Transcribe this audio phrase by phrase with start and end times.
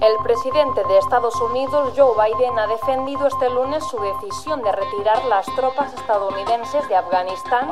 [0.00, 5.24] El presidente de Estados Unidos, Joe Biden, ha defendido este lunes su decisión de retirar
[5.24, 7.68] las tropas estadounidenses de Afganistán.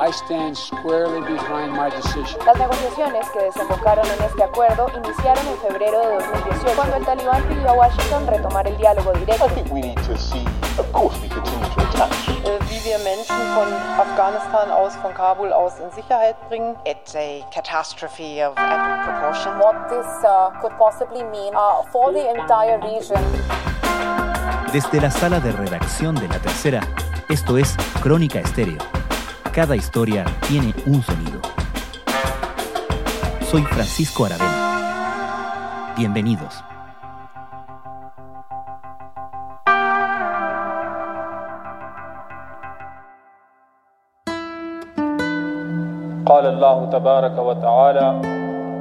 [2.44, 7.42] Las negociaciones que desembocaron en este acuerdo iniciaron en febrero de 2018, cuando el talibán
[7.44, 9.46] pidió a Washington retomar el diálogo directo.
[12.68, 16.76] Wie wir Menschen von Afghanistan aus, von Kabul aus in Sicherheit bringen.
[16.84, 19.62] It's a catastrophe of epic proportions.
[19.62, 23.20] What this uh, could possibly mean uh, for the entire region.
[24.72, 26.80] Desde la sala de redacción de La Tercera,
[27.28, 28.78] esto es Crónica Estéreo.
[29.52, 31.40] Cada historia tiene un sonido.
[33.50, 35.94] Soy Francisco Aravena.
[35.96, 36.62] Bienvenidos.
[46.45, 48.07] قال الله تبارك وتعالى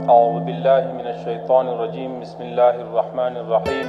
[0.08, 3.86] أعوذ بالله من الشيطان الرجيم بسم الله الرحمن الرحيم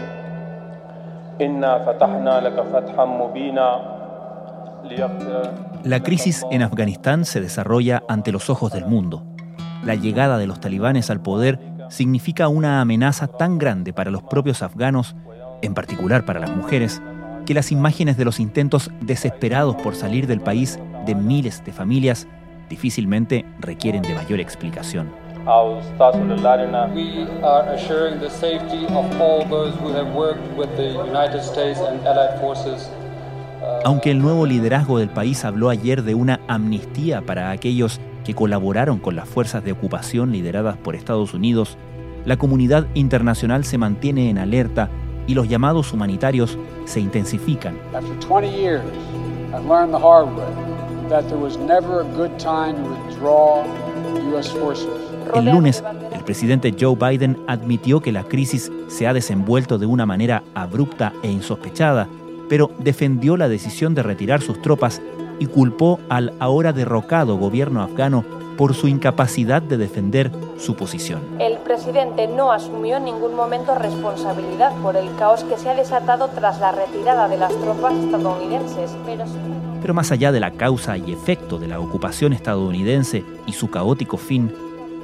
[1.41, 3.69] إنا فتحنا لك فتحا مبينا
[5.83, 9.21] La crisis en Afganistán se desarrolla ante los ojos del mundo.
[9.83, 14.63] La llegada de los talibanes al poder significa una amenaza tan grande para los propios
[14.63, 15.15] afganos,
[15.61, 16.99] en particular para las mujeres,
[17.45, 22.27] que las imágenes de los intentos desesperados por salir del país de miles de familias
[22.68, 25.10] difícilmente requieren de mayor explicación.
[33.84, 38.98] Aunque el nuevo liderazgo del país habló ayer de una amnistía para aquellos que colaboraron
[38.98, 41.76] con las fuerzas de ocupación lideradas por Estados Unidos,
[42.24, 44.90] la comunidad internacional se mantiene en alerta
[45.28, 47.78] y los llamados humanitarios se intensifican.
[55.34, 60.06] El lunes, el presidente Joe Biden admitió que la crisis se ha desenvuelto de una
[60.06, 62.08] manera abrupta e insospechada,
[62.48, 65.00] pero defendió la decisión de retirar sus tropas
[65.38, 68.24] y culpó al ahora derrocado gobierno afgano
[68.56, 71.20] por su incapacidad de defender su posición.
[71.38, 76.28] El presidente no asumió en ningún momento responsabilidad por el caos que se ha desatado
[76.28, 79.24] tras la retirada de las tropas estadounidenses, pero
[79.86, 84.16] pero más allá de la causa y efecto de la ocupación estadounidense y su caótico
[84.16, 84.50] fin,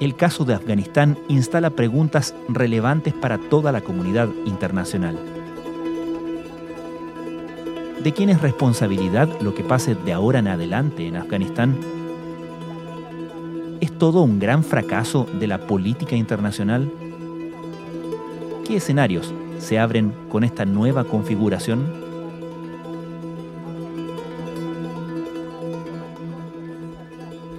[0.00, 5.16] el caso de Afganistán instala preguntas relevantes para toda la comunidad internacional.
[8.02, 11.78] ¿De quién es responsabilidad lo que pase de ahora en adelante en Afganistán?
[13.80, 16.90] ¿Es todo un gran fracaso de la política internacional?
[18.66, 22.01] ¿Qué escenarios se abren con esta nueva configuración?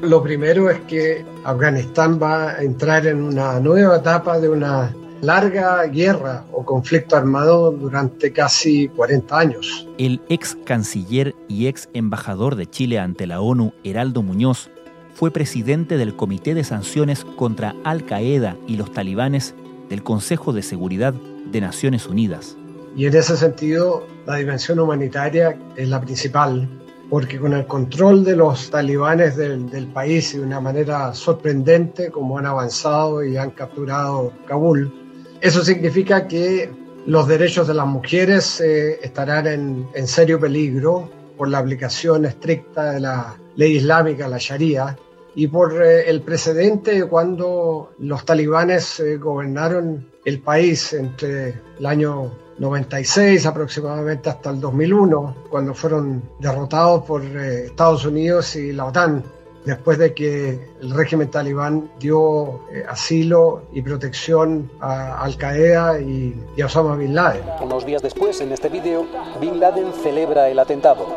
[0.03, 5.85] Lo primero es que Afganistán va a entrar en una nueva etapa de una larga
[5.85, 9.87] guerra o conflicto armado durante casi 40 años.
[9.97, 14.69] El ex canciller y ex embajador de Chile ante la ONU, Heraldo Muñoz,
[15.13, 19.55] fue presidente del Comité de Sanciones contra Al Qaeda y los talibanes
[19.87, 22.57] del Consejo de Seguridad de Naciones Unidas.
[22.97, 26.67] Y en ese sentido, la dimensión humanitaria es la principal
[27.13, 32.47] porque con el control de los talibanes del, país de una manera sorprendente, como han
[32.47, 34.91] avanzado y han capturado Kabul,
[35.39, 36.71] eso significa que
[37.05, 39.45] los derechos de las mujeres eh, estarán
[39.93, 41.07] en, serio peligro
[41.37, 44.97] por la aplicación estricta de la ley islámica, la Sharia,
[45.35, 52.31] y por eh, el precedente cuando los talibanes eh, gobernaron el país entre el año
[52.59, 59.23] 96 aproximadamente hasta el 2001, cuando fueron derrotados por eh, Estados Unidos y la OTAN,
[59.65, 66.35] después de que el régimen talibán dio eh, asilo y protección a Al Qaeda y,
[66.55, 67.43] y, a Osama Bin Laden.
[67.61, 69.05] Unos días después, en este vídeo,
[69.39, 71.07] Bin Laden celebra el atentado.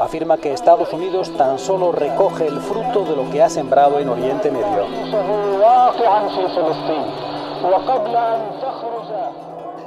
[0.00, 4.08] Afirma que Estados Unidos tan solo recoge el fruto de lo que ha sembrado en
[4.08, 4.84] Oriente Medio.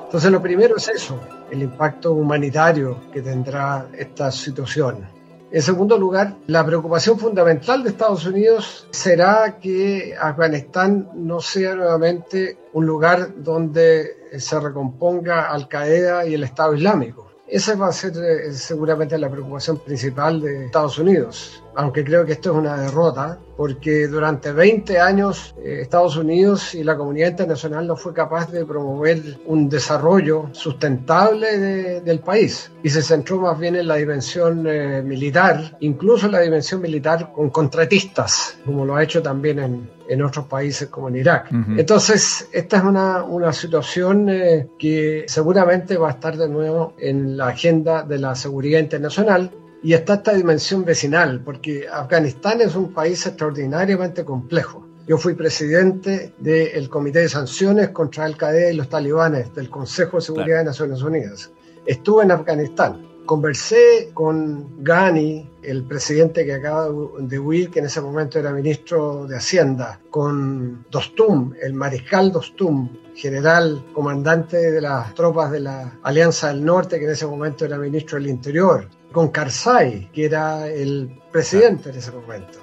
[0.08, 1.20] Entonces lo primero es eso,
[1.52, 5.06] el impacto humanitario que tendrá esta situación.
[5.52, 12.58] En segundo lugar, la preocupación fundamental de Estados Unidos será que Afganistán no sea nuevamente
[12.72, 17.28] un lugar donde se recomponga Al Qaeda y el Estado Islámico.
[17.46, 21.64] Esa va a ser eh, seguramente la preocupación principal de Estados Unidos.
[21.78, 26.84] Aunque creo que esto es una derrota, porque durante 20 años eh, Estados Unidos y
[26.84, 33.04] la comunidad internacional no fue capaz de promover un desarrollo sustentable del país y se
[33.04, 38.58] centró más bien en la dimensión eh, militar, incluso en la dimensión militar con contratistas,
[38.66, 41.52] como lo ha hecho también en, en otros países como en Irak.
[41.78, 47.38] Entonces, esta es una, una situación eh, que seguramente va a estar de nuevo en
[47.38, 49.52] la agenda de la seguridad internacional
[49.84, 54.86] y está esta dimensión vecinal, porque Afganistán es un país extraordinariamente complejo.
[55.08, 60.18] Yo fui presidente del Comité de Sanciones contra Al Qaeda y los talibanes del Consejo
[60.18, 61.52] de Seguridad de Naciones Unidas.
[61.86, 63.08] Estuve en Afganistán.
[63.26, 66.90] Conversé con Ghani, el presidente que acaba
[67.20, 72.90] de huir, que en ese momento era ministro de Hacienda, con Dostum, el mariscal Dostum,
[73.18, 77.78] general comandante de las tropas de la Alianza del Norte, que en ese momento era
[77.78, 82.60] ministro del Interior, con Karzai, que era el presidente en ese momento.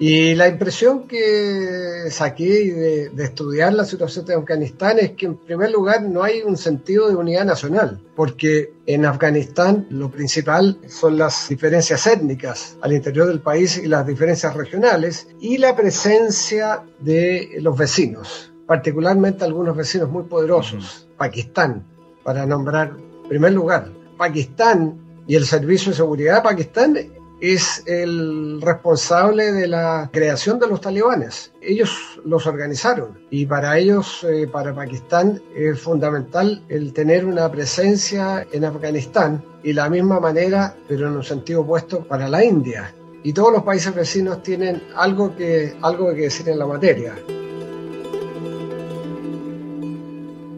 [0.00, 5.36] Y la impresión que saqué de, de, estudiar la situación de Afganistán es que en
[5.36, 11.18] primer lugar no hay un sentido de unidad nacional, porque en Afganistán lo principal son
[11.18, 17.58] las diferencias étnicas al interior del país y las diferencias regionales y la presencia de
[17.60, 21.84] los vecinos, particularmente algunos vecinos muy poderosos, Pakistán,
[22.22, 22.92] para nombrar
[23.22, 23.90] en primer lugar.
[24.18, 26.98] Pakistán y el Servicio de Seguridad de Pakistán
[27.40, 31.50] es el responsable de la creación de los talibanes.
[31.62, 38.46] Ellos los organizaron y para ellos, eh, para Pakistán, es fundamental el tener una presencia
[38.52, 42.92] en Afganistán y la misma manera, pero en un sentido opuesto, para la India.
[43.22, 47.14] Y todos los países vecinos tienen algo que, algo que decir en la materia.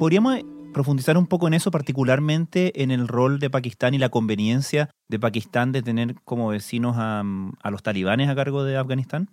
[0.00, 0.38] Podríamos
[0.72, 5.18] profundizar un poco en eso, particularmente en el rol de Pakistán y la conveniencia de
[5.18, 7.22] Pakistán de tener como vecinos a,
[7.70, 9.28] los talibanes a cargo de Afganistán?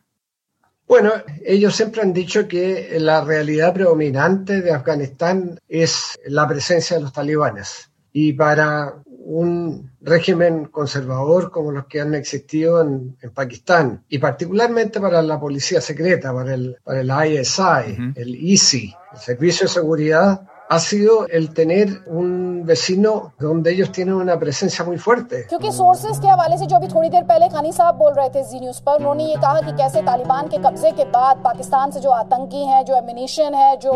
[0.85, 1.13] Bueno,
[1.45, 7.13] ellos siempre han dicho que la realidad predominante de Afganistán es la presencia de los
[7.13, 7.89] talibanes.
[8.11, 15.21] Y para un régimen conservador como los que han existido en, Pakistán, y particularmente para
[15.21, 20.41] la policía secreta, para el, para el ISI, el ISI, el Servicio de Seguridad,
[20.72, 25.46] ha sido el tener un vecino donde ellos tienen una presencia muy fuerte.
[25.48, 28.42] क्योंकि सोर्सेज के हवाले से जो अभी थोड़ी देर पहले खानी साहब बोल रहे थे
[28.50, 32.00] जी न्यूज़ पर उन्होंने ये कहा कि कैसे तालिबान के कब्जे के बाद पाकिस्तान से
[32.00, 33.92] जो आतंकी हैं जो एमिनेशन है जो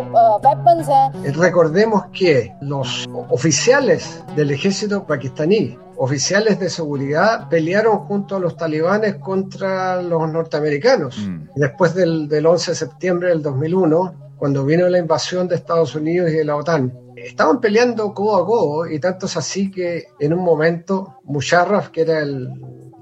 [0.49, 1.07] वेपन्स हैं
[1.47, 3.09] Recordemos que los
[3.39, 4.03] oficiales
[4.37, 11.17] del ejército pakistaní oficiales de seguridad pelearon junto a los talibanes contra los norteamericanos.
[11.19, 11.49] Mm.
[11.57, 16.32] Después del, del 11 de septiembre del 2001, cuando vino la invasión de Estados Unidos
[16.32, 16.92] y de la OTAN.
[17.16, 22.02] Estaban peleando codo a codo y tanto es así que en un momento Musharraf, que
[22.02, 22.50] era el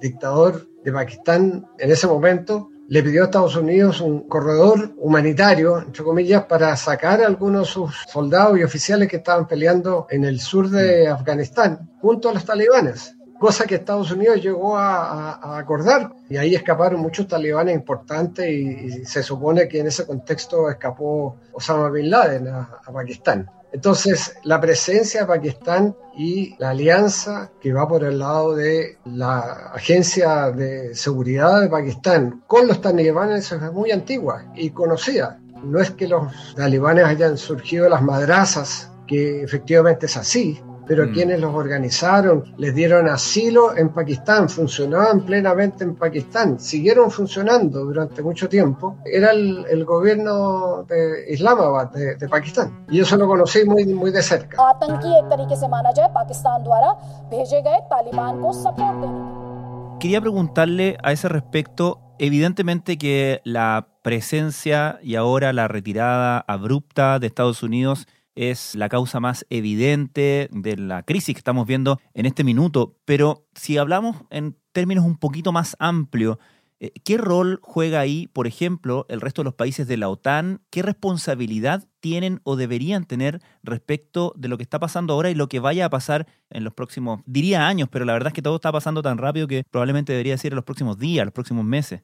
[0.02, 6.04] dictador de Pakistán en ese momento, le pidió a Estados Unidos un corredor humanitario, entre
[6.04, 10.42] comillas, para sacar a algunos de sus soldados y oficiales que estaban peleando en el
[10.42, 16.12] sur de Afganistán junto a los talibanes cosa que Estados Unidos llegó a, acordar.
[16.30, 21.90] Y ahí escaparon muchos talibanes importantes y, se supone que en ese contexto escapó Osama
[21.90, 23.50] Bin Laden a, Pakistán.
[23.72, 29.72] Entonces, la presencia de Pakistán y la alianza que va por el lado de la
[29.74, 35.40] Agencia de Seguridad de Pakistán con los talibanes es muy antigua y conocida.
[35.64, 40.60] No es que los talibanes hayan surgido de las madrazas, que efectivamente es así,
[40.90, 41.14] pero mm.
[41.14, 48.24] quienes los organizaron les dieron asilo en Pakistán, funcionaban plenamente en Pakistán, siguieron funcionando durante
[48.24, 54.10] mucho tiempo, era el, gobierno de Islamabad, de, Pakistán, y eso lo conocí muy, muy
[54.10, 54.58] de cerca.
[60.00, 67.28] Quería preguntarle a ese respecto, evidentemente que la presencia y ahora la retirada abrupta de
[67.28, 68.08] Estados Unidos
[68.40, 73.46] es la causa más evidente de la crisis que estamos viendo en este minuto, pero
[73.54, 76.38] si hablamos en términos un poquito más amplios,
[76.80, 80.62] eh, ¿qué rol juega ahí, por ejemplo, el resto de los países de la OTAN?
[80.69, 85.50] ¿Qué responsabilidad tienen o deberían tener respecto de lo que está pasando ahora y lo
[85.50, 88.56] que vaya a pasar en los próximos, diría años, pero la verdad es que todo
[88.56, 92.04] está pasando tan rápido que probablemente debería decir en los próximos días, los próximos meses?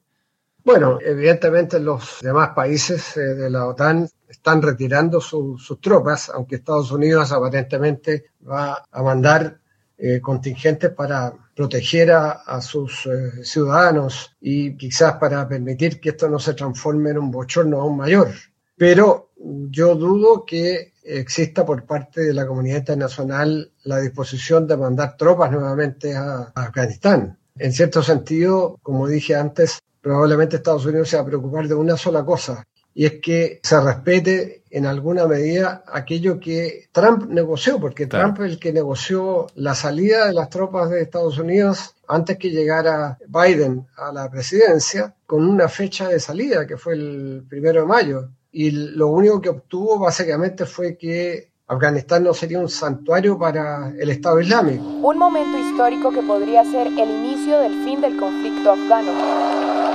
[0.66, 6.90] Bueno, evidentemente los demás países eh, de la OTAN están retirando sus tropas, aunque Estados
[6.90, 9.60] Unidos aparentemente va a mandar
[9.96, 16.40] eh, contingentes para proteger a, sus eh, ciudadanos y quizás para permitir que esto no
[16.40, 18.30] se transforme en un bochorno aún mayor.
[18.76, 19.30] Pero
[19.70, 25.52] yo dudo que exista por parte de la comunidad internacional la disposición de mandar tropas
[25.52, 31.26] nuevamente a Afganistán En cierto sentido, como dije antes, probablemente Estados Unidos se va a
[31.26, 36.86] preocupar de una sola cosa, y es que se respete en alguna medida aquello que
[36.92, 41.40] Trump negoció, porque Trump es el que negoció la salida de las tropas de Estados
[41.40, 46.94] Unidos antes que llegara Biden a la presidencia, con una fecha de salida que fue
[46.94, 48.28] el primero de mayo.
[48.52, 54.08] Y lo único que obtuvo básicamente fue que Afganistán no sería un santuario para el
[54.10, 54.84] Estado Islámico.
[54.84, 59.85] Un momento histórico que podría ser el inicio del fin del conflicto afgano.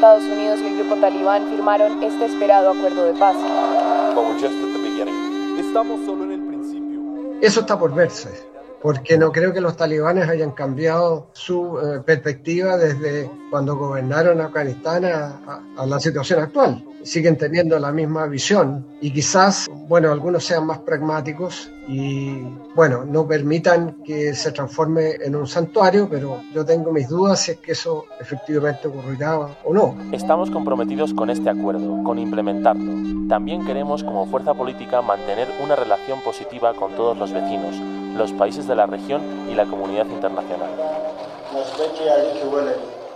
[0.00, 3.36] Estados Unidos y el grupo talibán firmaron este esperado acuerdo de paz.
[5.58, 7.00] Estamos solo en el principio.
[7.42, 8.30] Eso está por verse,
[8.82, 15.04] porque no creo que los talibanes hayan cambiado su eh, perspectiva desde cuando gobernaron Afganistán
[15.04, 20.78] a la situación actual siguen teniendo la misma visión y quizás, bueno, algunos sean más
[20.78, 22.42] pragmáticos y,
[22.74, 27.52] bueno, no permitan que se transforme en un santuario, pero yo tengo mis dudas si
[27.52, 29.96] es que eso efectivamente ocurrirá o no.
[30.12, 33.28] Estamos comprometidos con este acuerdo, con implementarlo.
[33.28, 37.74] También queremos como fuerza política mantener una relación positiva con todos los vecinos,
[38.16, 40.70] los países de la región y la comunidad internacional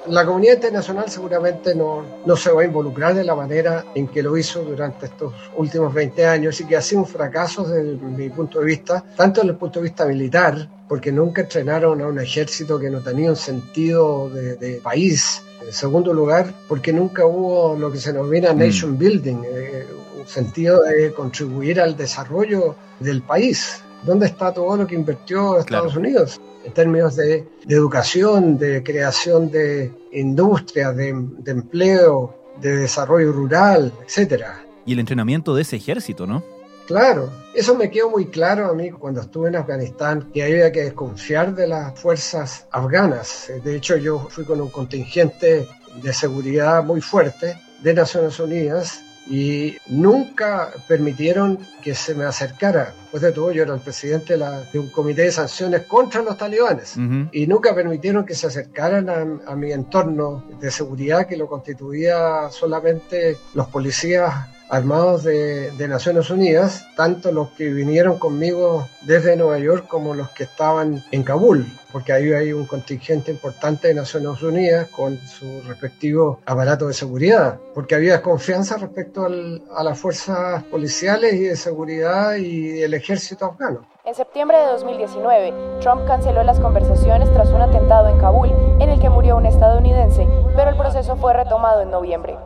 [0.06, 4.22] la comunidad internacional seguramente no, no, se va a involucrar de la manera en que
[4.22, 8.28] lo hizo durante estos últimos 20 años y que ha sido un fracaso desde mi
[8.28, 12.20] punto de vista, tanto desde el punto de vista militar, porque nunca entrenaron a un
[12.20, 15.42] ejército que no tenía un sentido de, país.
[15.64, 18.58] En segundo lugar, porque nunca hubo lo que se denomina mm.
[18.58, 19.86] nation building, eh,
[20.20, 23.83] un sentido de contribuir al desarrollo del país.
[24.04, 26.40] ¿Dónde está todo lo que invirtió Estados Unidos?
[26.64, 34.64] en términos de, educación, de creación de industria, de, empleo, de desarrollo rural, etcétera.
[34.87, 36.42] Y el entrenamiento de ese ejército, ¿no?
[36.87, 40.82] Claro, eso me quedó muy claro a mí cuando estuve en Afganistán, que había que
[40.82, 43.50] desconfiar de las fuerzas afganas.
[43.62, 45.66] De hecho, yo fui con un contingente
[46.02, 52.95] de seguridad muy fuerte de Naciones Unidas y nunca permitieron que se me acercara.
[53.02, 56.97] Después de todo, yo era el presidente de, un comité de sanciones contra los talibanes
[57.33, 59.09] y nunca permitieron que se acercaran
[59.47, 66.87] a, mi entorno de seguridad que lo constituía solamente los policías armados de, Naciones Unidas,
[66.97, 72.12] tanto los que vinieron conmigo desde Nueva York como los que estaban en Kabul, porque
[72.12, 77.94] ahí hay un contingente importante de Naciones Unidas con su respectivo aparato de seguridad, porque
[77.94, 83.87] había desconfianza respecto a las fuerzas policiales y de seguridad y el ejército afgano.
[84.04, 89.00] En septiembre de 2019, Trump canceló las conversaciones tras un atentado en Kabul en el
[89.00, 92.37] que murió un estadounidense, pero el proceso fue retomado en noviembre.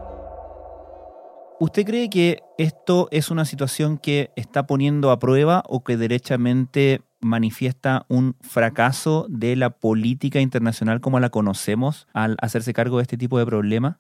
[1.61, 7.01] ¿Usted cree que esto es una situación que está poniendo a prueba o que derechamente
[7.21, 13.17] manifiesta un fracaso de la política internacional como la conocemos al hacerse cargo de este
[13.17, 13.99] tipo de problema?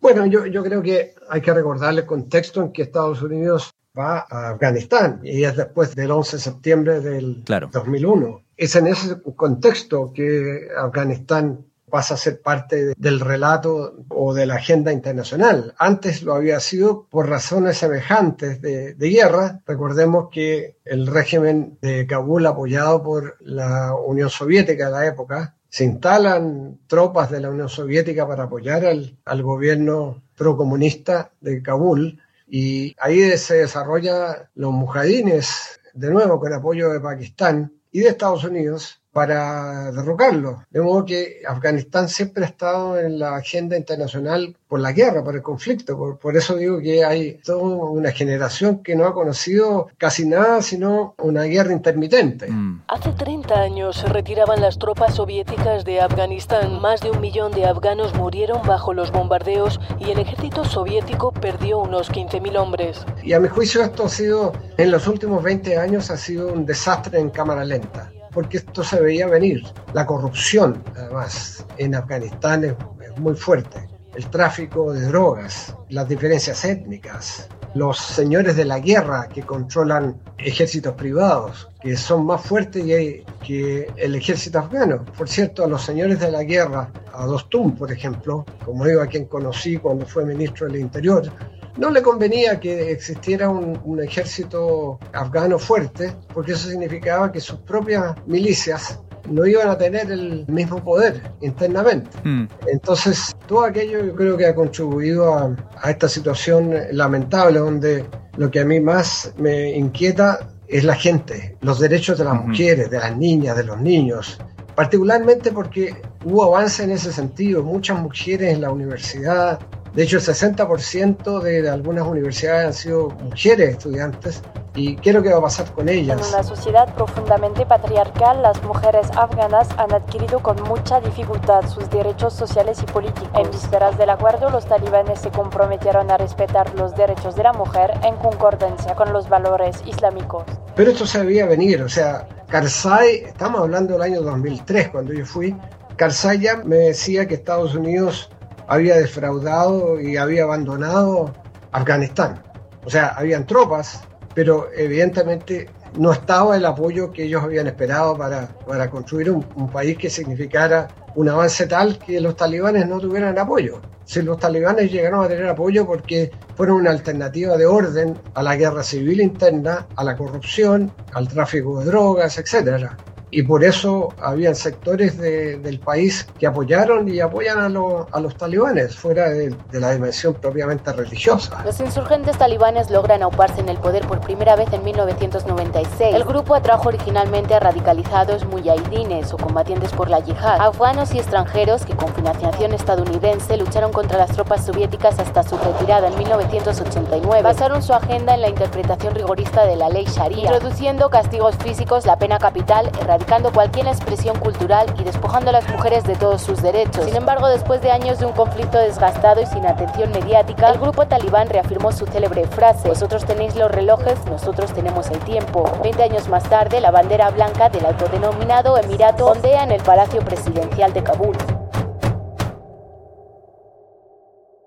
[0.00, 4.50] Bueno, yo, creo que hay que recordarle el contexto en que Estados Unidos va a
[4.50, 8.42] Afganistán y es después del 11 de septiembre del 2001.
[8.56, 14.56] Es en ese contexto que Afganistán pasa a ser parte del relato o de la
[14.56, 15.74] agenda internacional.
[15.78, 19.60] Antes lo había sido por razones semejantes de, guerra.
[19.66, 25.84] Recordemos que el régimen de Kabul, apoyado por la Unión Soviética de la época, se
[25.84, 32.94] instalan tropas de la Unión Soviética para apoyar al, al gobierno procomunista de Kabul y
[32.98, 39.00] ahí se desarrolla los mujahidines, de nuevo con apoyo de Pakistán y de Estados Unidos,
[39.16, 40.64] para derrocarlo.
[40.68, 45.34] De modo que Afganistán siempre ha estado en la agenda internacional por la guerra, por
[45.34, 46.18] el conflicto.
[46.20, 51.14] Por, eso digo que hay toda una generación que no ha conocido casi nada sino
[51.16, 52.50] una guerra intermitente.
[52.50, 52.82] Mm.
[52.88, 56.82] Hace 30 años se retiraban las tropas soviéticas de Afganistán.
[56.82, 61.78] Más de un millón de afganos murieron bajo los bombardeos y el ejército soviético perdió
[61.78, 63.06] unos 15.000 hombres.
[63.22, 66.66] Y a mi juicio esto ha sido, en los últimos 20 años, ha sido un
[66.66, 69.64] desastre en cámara lenta porque esto se veía venir.
[69.94, 72.74] La corrupción, además, en Afganistán es,
[73.18, 73.88] muy fuerte.
[74.14, 80.92] El tráfico de drogas, las diferencias étnicas, los señores de la guerra que controlan ejércitos
[80.96, 85.02] privados, que son más fuertes que el ejército afgano.
[85.16, 89.06] Por cierto, a los señores de la guerra, a Dostum, por ejemplo, como digo, a
[89.06, 91.32] quien conocí cuando fue ministro del Interior,
[91.76, 98.14] no le convenía que existiera un, ejército afgano fuerte, porque eso significaba que sus propias
[98.26, 102.10] milicias no iban a tener el mismo poder internamente.
[102.22, 102.46] Hmm.
[102.66, 108.04] Entonces, todo aquello yo creo que ha contribuido a, a, esta situación lamentable, donde
[108.36, 112.90] lo que a mí más me inquieta es la gente, los derechos de las mujeres,
[112.90, 114.38] de las niñas, de los niños,
[114.74, 119.58] particularmente porque hubo avance en ese sentido, muchas mujeres en la universidad,
[119.96, 124.42] de hecho el 60% de algunas universidades han sido mujeres estudiantes
[124.74, 126.20] y qué va a pasar con ellas.
[126.20, 132.34] En una sociedad profundamente patriarcal, las mujeres afganas han adquirido con mucha dificultad sus derechos
[132.34, 133.30] sociales y políticos.
[133.34, 137.92] En vísperas del acuerdo, los talibanes se comprometieron a respetar los derechos de la mujer
[138.04, 140.44] en concordancia con los valores islámicos.
[140.74, 145.24] Pero esto se debía venir, o sea, Karzai, estamos hablando del año 2003 cuando yo
[145.24, 145.56] fui,
[145.96, 148.30] Karzai ya me decía que Estados Unidos
[148.68, 151.32] había defraudado y había abandonado
[151.72, 152.42] Afganistán.
[152.84, 154.02] O sea, habían tropas
[154.36, 159.96] pero evidentemente no estaba el apoyo que ellos habían esperado para, para construir un, país
[159.96, 163.80] que significara un avance tal que los talibanes no tuvieran apoyo.
[164.04, 168.56] Si los talibanes llegaron a tener apoyo porque fueron una alternativa de orden a la
[168.56, 172.94] guerra civil interna, a la corrupción, al tráfico de drogas, etcétera
[173.30, 178.96] y por eso habían sectores del país que apoyaron y apoyan a, a los talibanes
[178.96, 181.62] fuera de, la dimensión propiamente religiosa.
[181.64, 186.14] Los insurgentes talibanes logran auparse en el poder por primera vez en 1996.
[186.14, 191.84] El grupo atrajo originalmente a radicalizados muyahidines o combatientes por la yihad, afganos y extranjeros
[191.84, 197.42] que con financiación estadounidense lucharon contra las tropas soviéticas hasta su retirada en 1989.
[197.42, 202.18] Basaron su agenda en la interpretación rigorista de la ley Sharia, introduciendo castigos físicos, la
[202.18, 207.06] pena capital, erradicando cualquier expresión cultural y despojando a las mujeres de todos sus derechos.
[207.06, 211.06] Sin embargo, después de años de un conflicto desgastado y sin atención mediática, el grupo
[211.06, 215.64] talibán reafirmó su célebre frase, vosotros tenéis los relojes, nosotros tenemos el tiempo.
[215.82, 220.92] Veinte años más tarde, la bandera blanca del autodenominado Emirato ondea en el Palacio Presidencial
[220.92, 221.36] de Kabul.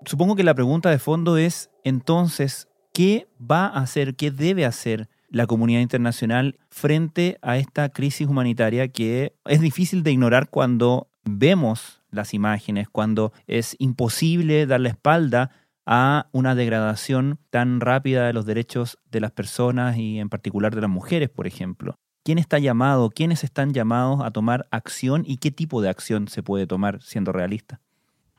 [0.04, 5.08] Supongo que la pregunta de fondo es, entonces, ¿qué va a hacer, qué debe hacer
[5.30, 12.02] la comunidad internacional frente a esta crisis humanitaria que es difícil de ignorar cuando vemos
[12.10, 15.50] las imágenes, cuando es imposible dar la espalda
[15.86, 20.80] a una degradación tan rápida de los derechos de las personas y en particular de
[20.82, 21.94] las mujeres, por ejemplo.
[22.24, 23.10] ¿Quién está llamado?
[23.10, 27.32] ¿Quiénes están llamados a tomar acción y qué tipo de acción se puede tomar siendo
[27.32, 27.80] realista?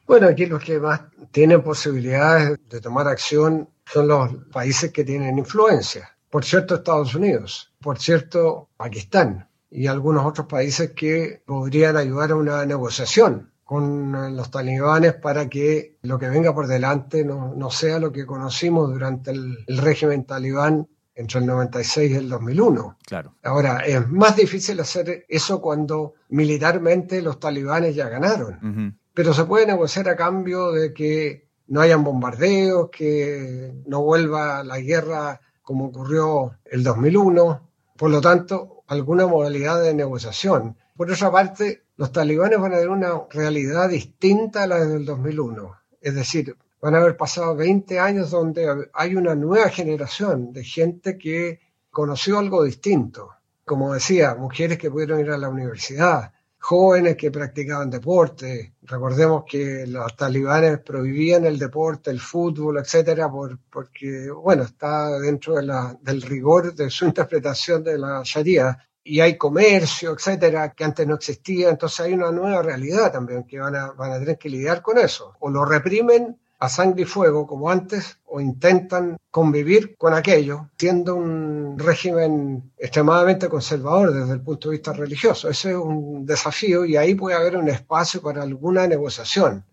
[0.06, 5.38] Bueno, aquí los que más tienen posibilidades de tomar acción son los países que tienen
[5.38, 12.32] influencia por cierto Estados Unidos, por cierto Pakistán y algunos otros países que podrían ayudar
[12.32, 18.00] a una negociación con los talibanes para que lo que venga por delante no, sea
[18.00, 22.98] lo que conocimos durante el, régimen talibán entre el 96 y el 2001.
[23.06, 23.36] Claro.
[23.44, 28.98] Ahora, es más difícil hacer eso cuando militarmente los talibanes ya ganaron.
[29.14, 34.80] Pero se puede negociar a cambio de que no hayan bombardeos, que no vuelva la
[34.80, 40.76] guerra como ocurrió el 2001, por lo tanto, alguna modalidad de negociación.
[40.98, 45.76] Por otra parte, los talibanes van a tener una realidad distinta a la del 2001,
[46.02, 51.18] es decir, van a haber pasado 20 años donde hay una nueva generación de gente
[51.18, 51.60] que
[51.92, 53.30] conoció algo distinto.
[53.66, 58.76] Como decía, mujeres que pudieron ir a la universidad, jóvenes que practicaban deporte.
[58.84, 65.56] Recordemos que los talibanes prohibían el deporte, el fútbol, etcétera, por, porque, bueno, está dentro
[65.56, 68.78] del rigor de su interpretación de la Sharia.
[69.04, 71.70] Y hay comercio, etcétera, que antes no existía.
[71.70, 75.00] Entonces hay una nueva realidad también que van a, van a tener que lidiar con
[75.00, 75.34] eso.
[75.40, 81.16] O lo reprimen a sangre y fuego como antes o intentan convivir con aquello, siendo
[81.16, 85.50] un régimen extremadamente conservador desde el punto de vista religioso.
[85.50, 89.66] Ese es un desafío y ahí puede haber un espacio para alguna negociación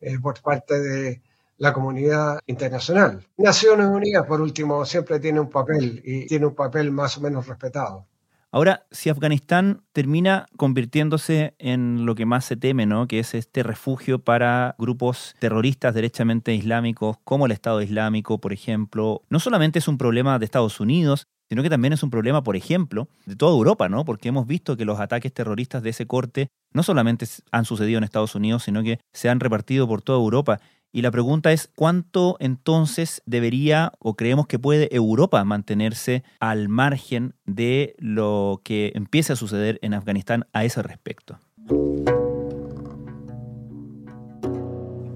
[0.00, 1.22] eh, por parte de
[1.58, 3.24] la comunidad internacional.
[3.36, 7.46] Naciones Unidas, por último, siempre tiene un papel y tiene un papel más o menos
[7.46, 8.06] respetado.
[8.54, 13.08] Ahora, si Afganistán termina convirtiéndose en lo que más se teme, ¿no?
[13.08, 19.22] que es este refugio para grupos terroristas derechamente islámicos, como el Estado Islámico, por ejemplo,
[19.28, 22.54] no solamente es un problema de Estados Unidos, sino que también es un problema, por
[22.54, 24.04] ejemplo, de toda Europa, ¿no?
[24.04, 28.04] Porque hemos visto que los ataques terroristas de ese corte no solamente han sucedido en
[28.04, 30.60] Estados Unidos, sino que se han repartido por toda Europa.
[30.94, 37.34] Y la pregunta es, ¿cuánto entonces debería o creemos que puede Europa mantenerse al margen
[37.46, 41.40] de lo que empiece a suceder en Afganistán a ese respecto?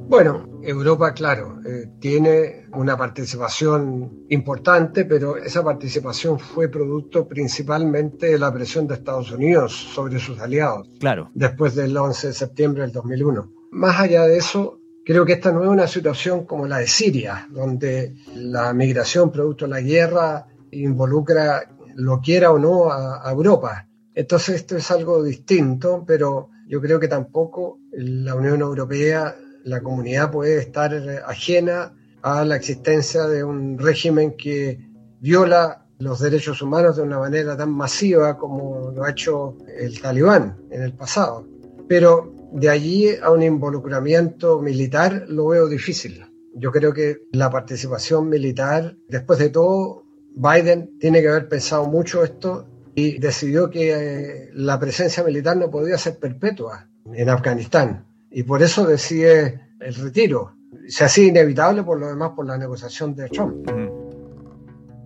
[0.08, 8.38] Bueno, Europa, claro, eh, tiene una participación importante, pero esa participación fue producto principalmente de
[8.40, 10.88] la presión de Estados Unidos sobre sus aliados.
[10.98, 11.30] Claro.
[11.34, 13.52] Después del 11 de septiembre del 2001.
[13.70, 14.77] Más allá de eso,
[15.08, 19.64] Creo que esta no es una situación como la de Siria, donde la migración producto
[19.64, 21.62] de la guerra involucra,
[21.94, 23.88] lo quiera o no, a, Europa.
[24.14, 30.30] Entonces esto es algo distinto, pero yo creo que tampoco la Unión Europea, la comunidad
[30.30, 30.92] puede estar
[31.26, 34.78] ajena a la existencia de un régimen que
[35.20, 40.58] viola los derechos humanos de una manera tan masiva como lo ha hecho el talibán
[40.70, 41.48] en el pasado.
[41.88, 46.24] Pero de allí a un involucramiento militar lo veo difícil.
[46.54, 52.24] Yo creo que la participación militar, después de todo, Biden tiene que haber pensado mucho
[52.24, 58.06] esto y decidió que eh, la presencia militar no podía ser perpetua en Afganistán.
[58.30, 60.54] Y por eso decide el retiro.
[60.88, 63.68] Se hacía inevitable por lo demás por la negociación de Trump.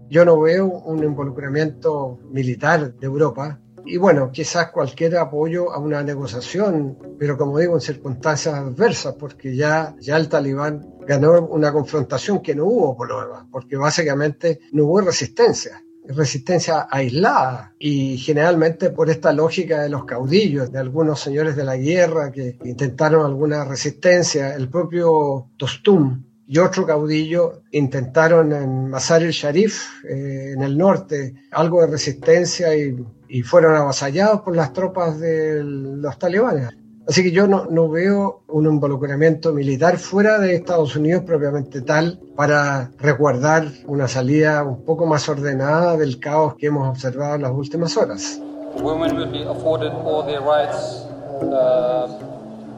[0.09, 6.03] Yo no veo un involucramiento militar de Europa y bueno, quizás cualquier apoyo a una
[6.03, 12.41] negociación, pero como digo, en circunstancias adversas, porque ya, ya el talibán ganó una confrontación
[12.41, 17.75] que no hubo por lo porque básicamente no hubo resistencia resistencia aislada.
[17.79, 22.59] Y generalmente por esta lógica de los caudillos, de algunos señores de la guerra que
[22.65, 30.63] intentaron alguna resistencia, el propio Tostum y otro caudillo intentaron en el Sharif, eh, en
[30.63, 32.97] el norte, algo de resistencia y
[33.33, 36.69] y fueron avasallados por las tropas de los talibanes.
[37.09, 42.21] Así que yo no, no, veo un involucramiento militar fuera de Estados Unidos propiamente tal
[42.37, 47.53] para resguardar una salida un poco más ordenada del caos que hemos observado en las
[47.53, 48.39] últimas horas.
[48.83, 51.07] Women will be afforded all their rights,
[51.41, 52.07] uh,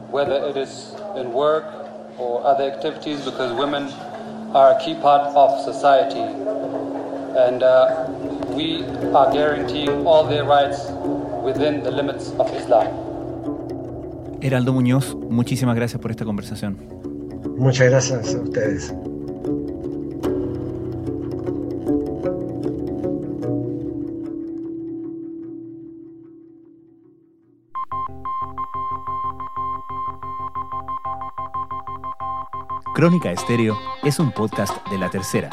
[0.09, 1.84] whether it is in work
[2.17, 3.89] or other activities, because women
[4.53, 6.25] are a key part of society.
[7.37, 8.07] And uh,
[8.55, 10.87] we are guaranteeing all their rights
[11.43, 12.87] within the limits of Islam.
[14.41, 16.77] Heraldo Muñoz, muchísimas gracias por esta conversación.
[17.57, 18.93] Muchas gracias a ustedes.
[32.95, 35.51] Crónica Estéreo es un podcast de la tercera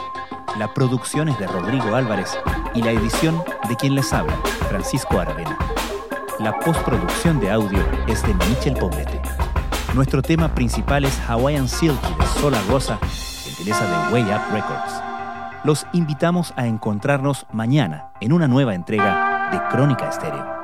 [0.59, 2.39] la producción es de Rodrigo Álvarez
[2.75, 4.37] y la edición de quien les habla,
[4.69, 5.57] Francisco Aravena.
[6.41, 9.21] La postproducción de audio es de Michel Poblete.
[9.95, 12.99] Nuestro tema principal es Hawaiian Silky de Sola Rosa,
[13.45, 15.03] gentileza de Way Up Records.
[15.65, 20.62] Los invitamos a encontrarnos mañana en una nueva entrega de Crónica Estéreo.